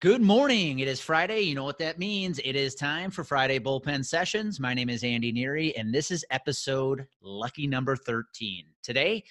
Good 0.00 0.22
morning. 0.22 0.78
It 0.78 0.88
is 0.88 0.98
Friday. 0.98 1.42
You 1.42 1.54
know 1.54 1.64
what 1.64 1.76
that 1.80 1.98
means. 1.98 2.38
It 2.38 2.56
is 2.56 2.74
time 2.74 3.10
for 3.10 3.22
Friday 3.22 3.58
Bullpen 3.58 4.02
Sessions. 4.02 4.58
My 4.58 4.72
name 4.72 4.88
is 4.88 5.04
Andy 5.04 5.30
Neary, 5.30 5.74
and 5.76 5.92
this 5.92 6.10
is 6.10 6.24
episode 6.30 7.06
lucky 7.20 7.66
number 7.66 7.94
13. 7.94 8.64
Today, 8.82 9.16
I 9.16 9.22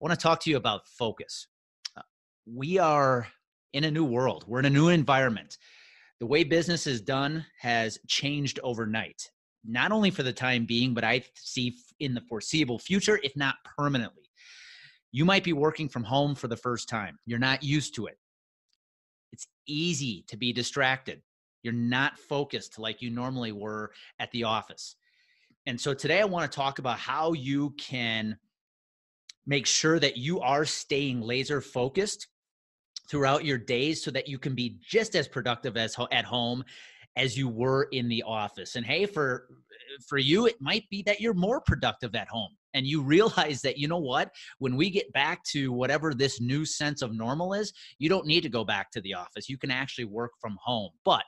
want 0.00 0.12
to 0.12 0.22
talk 0.22 0.40
to 0.40 0.50
you 0.50 0.58
about 0.58 0.86
focus. 0.86 1.46
Uh, 1.96 2.02
we 2.44 2.78
are 2.78 3.26
in 3.72 3.84
a 3.84 3.90
new 3.90 4.04
world, 4.04 4.44
we're 4.46 4.58
in 4.58 4.66
a 4.66 4.70
new 4.70 4.90
environment. 4.90 5.56
The 6.20 6.26
way 6.26 6.44
business 6.44 6.86
is 6.86 7.00
done 7.00 7.46
has 7.58 7.98
changed 8.06 8.60
overnight, 8.62 9.30
not 9.64 9.92
only 9.92 10.10
for 10.10 10.24
the 10.24 10.30
time 10.30 10.66
being, 10.66 10.92
but 10.92 11.04
I 11.04 11.24
see 11.36 11.74
in 12.00 12.12
the 12.12 12.20
foreseeable 12.28 12.78
future, 12.78 13.18
if 13.22 13.34
not 13.34 13.54
permanently. 13.78 14.28
You 15.10 15.24
might 15.24 15.42
be 15.42 15.54
working 15.54 15.88
from 15.88 16.04
home 16.04 16.34
for 16.34 16.48
the 16.48 16.56
first 16.58 16.90
time, 16.90 17.18
you're 17.24 17.38
not 17.38 17.62
used 17.62 17.94
to 17.94 18.08
it 18.08 18.18
it's 19.32 19.48
easy 19.66 20.24
to 20.28 20.36
be 20.36 20.52
distracted. 20.52 21.22
You're 21.62 21.72
not 21.72 22.18
focused 22.18 22.78
like 22.78 23.02
you 23.02 23.10
normally 23.10 23.52
were 23.52 23.92
at 24.18 24.30
the 24.32 24.44
office. 24.44 24.96
And 25.66 25.80
so 25.80 25.94
today 25.94 26.20
I 26.20 26.24
want 26.24 26.50
to 26.50 26.54
talk 26.54 26.78
about 26.78 26.98
how 26.98 27.32
you 27.32 27.70
can 27.78 28.36
make 29.46 29.66
sure 29.66 29.98
that 29.98 30.16
you 30.16 30.40
are 30.40 30.64
staying 30.64 31.20
laser 31.20 31.60
focused 31.60 32.28
throughout 33.08 33.44
your 33.44 33.58
days 33.58 34.02
so 34.02 34.10
that 34.10 34.28
you 34.28 34.38
can 34.38 34.54
be 34.54 34.78
just 34.80 35.14
as 35.14 35.28
productive 35.28 35.76
as 35.76 35.96
at 36.10 36.24
home 36.24 36.64
as 37.16 37.36
you 37.36 37.48
were 37.48 37.88
in 37.92 38.08
the 38.08 38.22
office. 38.22 38.76
And 38.76 38.86
hey, 38.86 39.06
for 39.06 39.48
for 40.08 40.18
you 40.18 40.46
it 40.46 40.60
might 40.60 40.88
be 40.90 41.02
that 41.02 41.20
you're 41.20 41.34
more 41.34 41.60
productive 41.60 42.14
at 42.14 42.28
home 42.28 42.50
and 42.74 42.86
you 42.86 43.02
realize 43.02 43.62
that 43.62 43.78
you 43.78 43.88
know 43.88 43.98
what? 43.98 44.30
When 44.58 44.76
we 44.76 44.90
get 44.90 45.12
back 45.12 45.42
to 45.52 45.72
whatever 45.72 46.14
this 46.14 46.40
new 46.40 46.64
sense 46.64 47.02
of 47.02 47.14
normal 47.14 47.54
is 47.54 47.72
you 47.98 48.08
don't 48.08 48.26
need 48.26 48.42
to 48.42 48.48
go 48.48 48.64
back 48.64 48.90
to 48.92 49.00
the 49.00 49.14
office. 49.14 49.48
You 49.48 49.58
can 49.58 49.70
actually 49.70 50.06
work 50.06 50.32
from 50.40 50.56
home. 50.62 50.90
But 51.04 51.24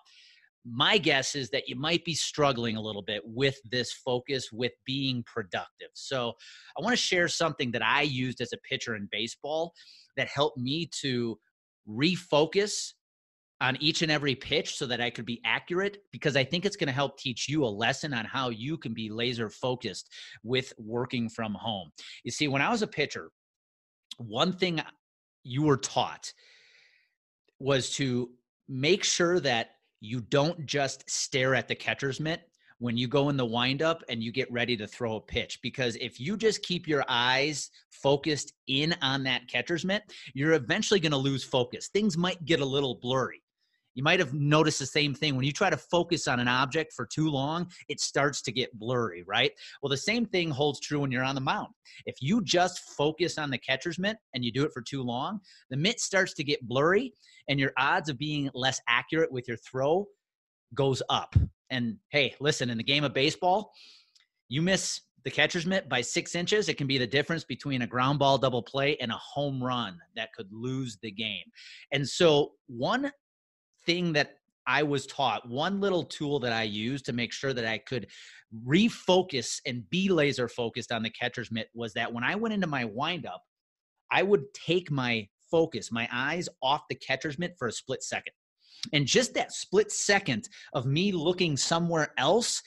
my 0.65 0.97
guess 0.97 1.35
is 1.35 1.51
that 1.51 1.69
you 1.69 1.77
might 1.77 2.05
be 2.05 2.15
struggling 2.15 2.77
a 2.77 2.81
little 2.81 3.03
bit 3.03 3.23
with 3.25 3.57
this 3.71 3.93
focus 3.93 4.51
with 4.51 4.73
being 4.87 5.23
productive. 5.25 5.89
So 5.93 6.33
i 6.79 6.83
want 6.83 6.95
to 6.95 7.03
share 7.03 7.29
something 7.29 7.71
that 7.73 7.83
i 7.85 8.03
used 8.03 8.41
as 8.41 8.53
a 8.53 8.59
pitcher 8.69 8.97
in 8.97 9.09
baseball 9.13 9.75
that 10.17 10.29
helped 10.29 10.59
me 10.59 10.89
to 11.01 11.39
refocus 11.89 12.95
on 13.61 13.77
each 13.81 14.03
and 14.03 14.11
every 14.11 14.35
pitch 14.35 14.77
so 14.77 14.87
that 14.87 15.01
I 15.01 15.11
could 15.11 15.25
be 15.25 15.41
accurate 15.45 15.99
because 16.13 16.37
I 16.37 16.45
think 16.45 16.65
it's 16.65 16.77
going 16.77 16.89
to 16.89 16.93
help 16.93 17.19
teach 17.19 17.49
you 17.49 17.65
a 17.65 17.67
lesson 17.67 18.13
on 18.13 18.25
how 18.25 18.51
you 18.51 18.77
can 18.77 18.95
be 18.95 19.09
laser 19.09 19.49
focused 19.49 20.13
with 20.43 20.73
working 20.77 21.29
from 21.29 21.55
home. 21.55 21.91
You 22.25 22.31
see, 22.31 22.49
when 22.49 22.63
I 22.63 22.71
was 22.71 22.83
a 22.83 22.87
pitcher, 22.87 23.31
one 24.19 24.53
thing 24.53 24.83
you 25.45 25.63
were 25.63 25.77
taught 25.77 26.33
was 27.59 27.91
to 27.97 28.31
make 28.69 29.05
sure 29.05 29.41
that 29.41 29.71
you 30.01 30.21
don't 30.21 30.67
just 30.67 31.09
stare 31.09 31.55
at 31.55 31.69
the 31.69 31.75
catcher's 31.75 32.21
mitt 32.21 32.43
when 32.79 32.97
you 32.97 33.07
go 33.07 33.29
in 33.29 33.37
the 33.37 33.47
windup 33.47 34.03
and 34.09 34.23
you 34.23 34.33
get 34.33 34.51
ready 34.53 34.77
to 34.77 34.87
throw 34.87 35.17
a 35.17 35.21
pitch. 35.21 35.61
Because 35.63 35.97
if 35.97 36.19
you 36.21 36.37
just 36.37 36.63
keep 36.63 36.89
your 36.89 37.05
eyes 37.09 37.71
focused 37.91 38.53
in 38.67 38.95
on 39.01 39.23
that 39.25 39.49
catcher's 39.49 39.85
mitt, 39.85 40.03
you're 40.35 40.53
eventually 40.53 41.01
going 41.01 41.13
to 41.13 41.19
lose 41.19 41.45
focus. 41.45 41.89
Things 41.89 42.19
might 42.19 42.45
get 42.45 42.61
a 42.61 42.67
little 42.67 42.97
blurry 42.97 43.44
you 43.95 44.03
might 44.03 44.21
have 44.21 44.35
noticed 44.35 44.79
the 44.79 44.87
same 44.87 45.15
thing. 45.15 45.37
When 45.37 45.45
you 45.45 45.53
try 45.53 45.71
to 45.71 45.77
focus 45.77 46.29
on 46.29 46.41
an 46.41 46.49
object 46.49 46.93
for 46.93 47.07
too 47.07 47.31
long 47.31 47.71
it 47.89 48.01
starts 48.01 48.43
to 48.43 48.53
get 48.53 48.77
blurry 48.79 49.25
right? 49.27 49.53
Well 49.83 49.91
the 49.91 49.97
same 49.97 50.27
thing 50.27 50.51
holds 50.51 50.81
true 50.81 51.01
when 51.01 51.11
you're 51.11 51.25
on 51.25 51.35
the 51.35 51.41
mound. 51.41 51.69
If 52.07 52.17
you 52.21 52.43
just 52.43 52.81
focus 52.97 53.39
on 53.39 53.51
the 53.51 53.59
catcher's 53.59 53.99
mitt 53.99 54.17
and 54.35 54.45
you 54.45 54.53
do 54.53 54.65
it 54.65 54.73
for 54.73 54.83
too 54.83 55.03
long 55.03 55.41
the 55.71 55.77
mitt 55.77 56.01
starts 56.01 56.35
to 56.35 56.45
get 56.45 56.67
blurry 56.67 57.13
and 57.49 57.59
your 57.59 57.73
odds 57.79 58.09
of 58.09 58.19
being 58.19 58.51
less 58.55 58.81
accurate 58.89 59.33
with 59.33 59.49
your 59.49 59.59
throw 59.59 60.07
goes 60.75 61.03
up. 61.09 61.35
And 61.71 61.97
hey 62.11 62.35
listen 62.41 62.71
in 62.71 62.79
the 62.79 62.85
game 62.85 63.05
of 63.05 63.15
baseball 63.15 63.73
you 64.49 64.63
miss 64.63 65.01
the 65.25 65.31
catcher's 65.31 65.65
mitt 65.65 65.89
by 65.89 66.03
six 66.03 66.35
inches, 66.35 66.69
it 66.69 66.77
can 66.77 66.87
be 66.87 66.99
the 66.99 67.07
difference 67.07 67.45
between 67.45 67.83
a 67.83 67.87
ground 67.87 68.19
ball 68.19 68.37
double 68.37 68.63
play 68.63 68.97
and 68.99 69.11
a 69.11 69.17
home 69.17 69.63
run 69.63 69.99
that 70.17 70.33
could 70.35 70.49
lose 70.53 70.99
the 71.03 71.11
game. 71.11 71.45
And 71.93 72.07
so, 72.07 72.53
one 72.67 73.11
thing 73.87 74.13
that 74.15 74.39
I 74.67 74.83
was 74.83 75.07
taught, 75.07 75.49
one 75.49 75.81
little 75.81 76.05
tool 76.05 76.41
that 76.41 76.53
I 76.53 76.63
used 76.63 77.05
to 77.07 77.13
make 77.13 77.33
sure 77.33 77.53
that 77.53 77.67
I 77.67 77.79
could 77.79 78.07
refocus 78.67 79.61
and 79.67 79.89
be 79.91 80.09
laser 80.09 80.49
focused 80.49 80.93
on 80.93 81.03
the 81.03 81.11
catcher's 81.11 81.51
mitt 81.51 81.69
was 81.75 81.93
that 81.95 82.13
when 82.13 82.25
I 82.25 82.35
went 82.35 82.55
into 82.55 82.67
my 82.67 82.85
windup, 82.85 83.43
I 84.11 84.23
would 84.23 84.45
take 84.55 84.91
my 84.91 85.29
focus, 85.51 85.93
my 85.93 86.09
eyes 86.13 86.49
off 86.63 86.83
the 86.89 86.95
catcher's 86.95 87.39
mitt 87.39 87.57
for 87.59 87.69
a 87.69 87.73
split 87.73 88.03
second. 88.03 88.33
And 88.93 89.07
just 89.07 89.35
that 89.35 89.53
split 89.53 89.91
second 89.91 90.49
of 90.73 90.87
me 90.87 91.13
looking 91.13 91.57
somewhere 91.57 92.13
else 92.19 92.63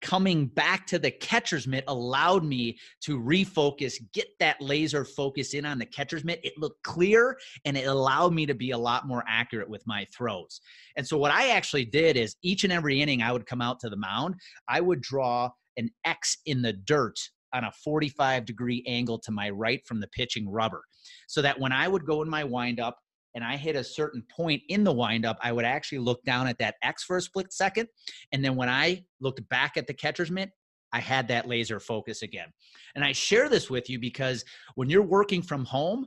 coming 0.00 0.46
back 0.46 0.86
to 0.86 0.98
the 0.98 1.10
catcher's 1.10 1.66
mitt 1.66 1.84
allowed 1.88 2.44
me 2.44 2.78
to 3.02 3.18
refocus, 3.18 3.94
get 4.12 4.28
that 4.38 4.60
laser 4.60 5.04
focus 5.04 5.54
in 5.54 5.64
on 5.64 5.78
the 5.78 5.86
catcher's 5.86 6.24
mitt. 6.24 6.40
It 6.44 6.54
looked 6.56 6.82
clear 6.82 7.36
and 7.64 7.76
it 7.76 7.86
allowed 7.86 8.32
me 8.32 8.46
to 8.46 8.54
be 8.54 8.70
a 8.70 8.78
lot 8.78 9.06
more 9.06 9.24
accurate 9.28 9.68
with 9.68 9.82
my 9.86 10.06
throws. 10.16 10.60
And 10.96 11.06
so, 11.06 11.18
what 11.18 11.30
I 11.30 11.48
actually 11.50 11.84
did 11.84 12.16
is 12.16 12.36
each 12.42 12.64
and 12.64 12.72
every 12.72 13.00
inning 13.00 13.22
I 13.22 13.32
would 13.32 13.46
come 13.46 13.60
out 13.60 13.80
to 13.80 13.90
the 13.90 13.96
mound, 13.96 14.36
I 14.68 14.80
would 14.80 15.00
draw 15.00 15.50
an 15.76 15.90
X 16.04 16.38
in 16.46 16.62
the 16.62 16.72
dirt 16.72 17.18
on 17.54 17.64
a 17.64 17.72
45 17.72 18.44
degree 18.44 18.84
angle 18.86 19.18
to 19.20 19.30
my 19.30 19.50
right 19.50 19.80
from 19.86 20.00
the 20.00 20.08
pitching 20.08 20.48
rubber. 20.48 20.82
So 21.26 21.42
that 21.42 21.58
when 21.58 21.72
I 21.72 21.88
would 21.88 22.04
go 22.04 22.22
in 22.22 22.28
my 22.28 22.44
windup, 22.44 22.96
and 23.34 23.44
I 23.44 23.56
hit 23.56 23.76
a 23.76 23.84
certain 23.84 24.22
point 24.30 24.62
in 24.68 24.84
the 24.84 24.92
windup, 24.92 25.38
I 25.42 25.52
would 25.52 25.64
actually 25.64 25.98
look 25.98 26.24
down 26.24 26.46
at 26.46 26.58
that 26.58 26.76
X 26.82 27.04
for 27.04 27.16
a 27.16 27.22
split 27.22 27.52
second. 27.52 27.88
And 28.32 28.44
then 28.44 28.56
when 28.56 28.68
I 28.68 29.04
looked 29.20 29.46
back 29.48 29.76
at 29.76 29.86
the 29.86 29.94
catcher's 29.94 30.30
mitt, 30.30 30.50
I 30.92 31.00
had 31.00 31.28
that 31.28 31.46
laser 31.46 31.80
focus 31.80 32.22
again. 32.22 32.48
And 32.94 33.04
I 33.04 33.12
share 33.12 33.48
this 33.48 33.68
with 33.68 33.90
you 33.90 33.98
because 33.98 34.44
when 34.74 34.88
you're 34.88 35.02
working 35.02 35.42
from 35.42 35.64
home, 35.64 36.06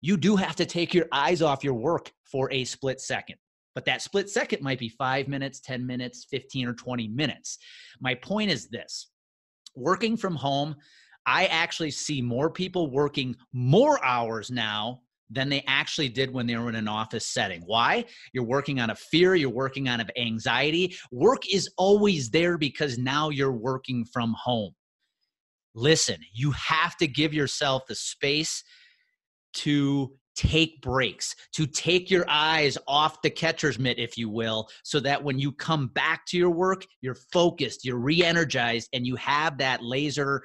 you 0.00 0.16
do 0.16 0.36
have 0.36 0.56
to 0.56 0.66
take 0.66 0.94
your 0.94 1.06
eyes 1.12 1.42
off 1.42 1.62
your 1.62 1.74
work 1.74 2.10
for 2.24 2.50
a 2.50 2.64
split 2.64 3.00
second. 3.00 3.36
But 3.74 3.84
that 3.86 4.02
split 4.02 4.28
second 4.28 4.62
might 4.62 4.78
be 4.78 4.88
five 4.88 5.28
minutes, 5.28 5.60
10 5.60 5.86
minutes, 5.86 6.26
15 6.30 6.68
or 6.68 6.74
20 6.74 7.08
minutes. 7.08 7.58
My 8.00 8.14
point 8.14 8.50
is 8.50 8.68
this 8.68 9.10
working 9.74 10.16
from 10.16 10.34
home, 10.34 10.76
I 11.24 11.46
actually 11.46 11.92
see 11.92 12.20
more 12.20 12.50
people 12.50 12.90
working 12.90 13.36
more 13.52 14.04
hours 14.04 14.50
now 14.50 15.02
than 15.32 15.48
they 15.48 15.64
actually 15.66 16.08
did 16.08 16.32
when 16.32 16.46
they 16.46 16.56
were 16.56 16.68
in 16.68 16.74
an 16.74 16.88
office 16.88 17.26
setting. 17.26 17.62
Why? 17.66 18.04
You're 18.32 18.44
working 18.44 18.80
on 18.80 18.90
a 18.90 18.94
fear, 18.94 19.34
you're 19.34 19.50
working 19.50 19.88
on 19.88 20.00
an 20.00 20.10
anxiety. 20.16 20.96
Work 21.10 21.52
is 21.52 21.68
always 21.76 22.30
there 22.30 22.58
because 22.58 22.98
now 22.98 23.30
you're 23.30 23.52
working 23.52 24.04
from 24.04 24.34
home. 24.38 24.74
Listen, 25.74 26.18
you 26.32 26.50
have 26.52 26.96
to 26.98 27.06
give 27.06 27.32
yourself 27.32 27.82
the 27.88 27.94
space 27.94 28.62
to 29.54 30.12
take 30.34 30.80
breaks, 30.80 31.34
to 31.52 31.66
take 31.66 32.10
your 32.10 32.24
eyes 32.28 32.78
off 32.88 33.20
the 33.22 33.30
catcher's 33.30 33.78
mitt, 33.78 33.98
if 33.98 34.16
you 34.16 34.28
will, 34.28 34.68
so 34.82 34.98
that 35.00 35.22
when 35.22 35.38
you 35.38 35.52
come 35.52 35.88
back 35.88 36.24
to 36.26 36.38
your 36.38 36.50
work, 36.50 36.86
you're 37.00 37.16
focused, 37.32 37.84
you're 37.84 37.98
re 37.98 38.22
energized, 38.22 38.88
and 38.92 39.06
you 39.06 39.16
have 39.16 39.58
that 39.58 39.82
laser 39.82 40.42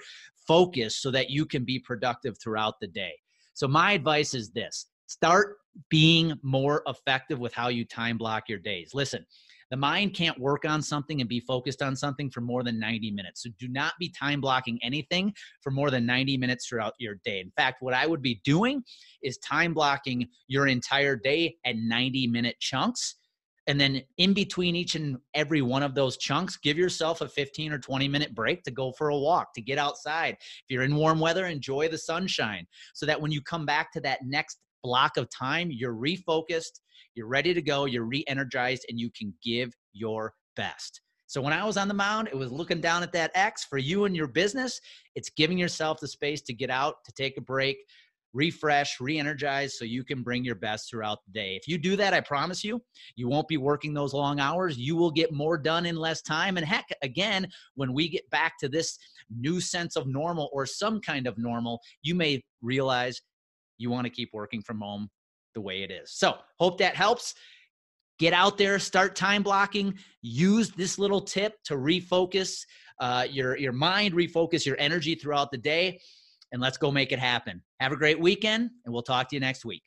focus 0.47 0.97
so 0.97 1.11
that 1.11 1.29
you 1.29 1.45
can 1.45 1.65
be 1.65 1.79
productive 1.79 2.37
throughout 2.41 2.75
the 2.79 2.87
day. 2.87 3.13
So 3.57 3.67
my 3.67 3.93
advice 3.93 4.35
is 4.35 4.51
this 4.51 4.85
start 5.07 5.57
being 5.89 6.31
more 6.43 6.83
effective 6.85 7.39
with 7.39 7.55
how 7.55 7.69
you 7.69 7.85
time 7.85 8.15
block 8.15 8.49
your 8.49 8.59
days. 8.59 8.91
Listen, 8.93 9.25
the 9.71 9.77
mind 9.77 10.13
can't 10.13 10.39
work 10.39 10.63
on 10.63 10.79
something 10.79 11.21
and 11.21 11.27
be 11.27 11.39
focused 11.39 11.81
on 11.81 11.95
something 11.95 12.29
for 12.29 12.39
more 12.41 12.61
than 12.61 12.79
90 12.79 13.09
minutes. 13.09 13.41
So 13.41 13.49
do 13.57 13.67
not 13.67 13.93
be 13.99 14.09
time 14.09 14.41
blocking 14.41 14.77
anything 14.83 15.33
for 15.63 15.71
more 15.71 15.89
than 15.89 16.05
90 16.05 16.37
minutes 16.37 16.67
throughout 16.67 16.93
your 16.99 17.15
day. 17.25 17.39
In 17.39 17.51
fact, 17.57 17.81
what 17.81 17.95
I 17.95 18.05
would 18.05 18.21
be 18.21 18.41
doing 18.43 18.83
is 19.23 19.39
time 19.39 19.73
blocking 19.73 20.27
your 20.47 20.67
entire 20.67 21.15
day 21.15 21.55
at 21.65 21.77
90 21.77 22.27
minute 22.27 22.59
chunks 22.59 23.15
and 23.67 23.79
then 23.79 24.01
in 24.17 24.33
between 24.33 24.75
each 24.75 24.95
and 24.95 25.17
every 25.33 25.61
one 25.61 25.83
of 25.83 25.93
those 25.93 26.17
chunks, 26.17 26.57
give 26.57 26.77
yourself 26.77 27.21
a 27.21 27.27
15 27.27 27.73
or 27.73 27.79
20 27.79 28.07
minute 28.07 28.33
break 28.33 28.63
to 28.63 28.71
go 28.71 28.93
for 28.93 29.09
a 29.09 29.17
walk, 29.17 29.53
to 29.53 29.61
get 29.61 29.77
outside. 29.77 30.37
If 30.39 30.65
you're 30.69 30.83
in 30.83 30.95
warm 30.95 31.19
weather, 31.19 31.45
enjoy 31.45 31.89
the 31.89 31.97
sunshine 31.97 32.65
so 32.93 33.05
that 33.05 33.19
when 33.19 33.31
you 33.31 33.41
come 33.41 33.65
back 33.65 33.91
to 33.91 34.01
that 34.01 34.19
next 34.25 34.59
block 34.83 35.17
of 35.17 35.29
time, 35.29 35.69
you're 35.69 35.93
refocused, 35.93 36.79
you're 37.13 37.27
ready 37.27 37.53
to 37.53 37.61
go, 37.61 37.85
you're 37.85 38.05
re 38.05 38.23
energized, 38.27 38.85
and 38.89 38.99
you 38.99 39.11
can 39.11 39.33
give 39.43 39.73
your 39.93 40.33
best. 40.55 41.01
So 41.29 41.41
when 41.41 41.51
I 41.51 41.65
was 41.65 41.75
on 41.75 41.89
the 41.89 41.93
mound, 41.93 42.29
it 42.29 42.37
was 42.37 42.53
looking 42.53 42.79
down 42.79 43.03
at 43.03 43.11
that 43.11 43.31
X 43.35 43.65
for 43.65 43.77
you 43.77 44.05
and 44.05 44.15
your 44.15 44.27
business. 44.27 44.79
It's 45.13 45.29
giving 45.29 45.57
yourself 45.57 45.99
the 45.99 46.07
space 46.07 46.41
to 46.43 46.53
get 46.53 46.69
out, 46.69 46.95
to 47.03 47.11
take 47.11 47.37
a 47.37 47.41
break, 47.41 47.77
refresh, 48.37 48.99
re 48.99 49.17
energize 49.17 49.77
so 49.77 49.83
you 49.83 50.03
can 50.03 50.21
bring 50.21 50.45
your 50.45 50.55
best 50.55 50.89
throughout 50.89 51.17
the 51.25 51.31
day. 51.31 51.55
If 51.55 51.67
you 51.67 51.79
do 51.79 51.95
that, 51.95 52.13
I 52.13 52.21
promise 52.21 52.63
you, 52.63 52.79
you 53.15 53.27
won't 53.27 53.47
be 53.47 53.57
working 53.57 53.93
those 53.93 54.13
long 54.13 54.39
hours. 54.39 54.77
You 54.77 54.95
will 54.95 55.09
get 55.11 55.33
more 55.33 55.57
done 55.57 55.87
in 55.87 55.95
less 55.95 56.21
time. 56.21 56.57
And 56.57 56.65
heck, 56.65 56.85
again, 57.01 57.47
when 57.73 57.93
we 57.93 58.07
get 58.07 58.29
back 58.29 58.59
to 58.59 58.69
this 58.69 58.99
new 59.35 59.59
sense 59.59 59.95
of 59.95 60.05
normal 60.05 60.49
or 60.53 60.67
some 60.67 61.01
kind 61.01 61.25
of 61.25 61.37
normal, 61.37 61.81
you 62.03 62.13
may 62.13 62.43
realize 62.61 63.19
you 63.79 63.89
want 63.89 64.05
to 64.05 64.11
keep 64.11 64.29
working 64.33 64.61
from 64.61 64.81
home 64.81 65.09
the 65.55 65.61
way 65.61 65.81
it 65.81 65.91
is. 65.91 66.11
So, 66.11 66.35
hope 66.59 66.77
that 66.77 66.95
helps. 66.95 67.33
get 68.19 68.33
out 68.33 68.57
there, 68.57 68.79
start 68.79 69.15
time 69.15 69.43
blocking, 69.43 69.93
use 70.21 70.71
this 70.71 70.97
little 70.97 71.21
tip 71.21 71.53
to 71.65 71.75
refocus 71.75 72.61
uh, 72.99 73.25
your, 73.29 73.57
your 73.57 73.73
mind, 73.73 74.13
refocus 74.13 74.65
your 74.65 74.75
energy 74.79 75.15
throughout 75.15 75.51
the 75.51 75.57
day, 75.57 75.99
and 76.51 76.61
let's 76.61 76.77
go 76.77 76.91
make 76.91 77.11
it 77.11 77.19
happen. 77.19 77.61
Have 77.79 77.91
a 77.91 77.97
great 77.97 78.19
weekend, 78.19 78.69
and 78.85 78.93
we'll 78.93 79.03
talk 79.03 79.29
to 79.29 79.35
you 79.35 79.39
next 79.39 79.65
week. 79.65 79.83